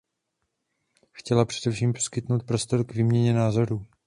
[1.11, 3.87] Chtěla především poskytnout prostor k výměně názorů.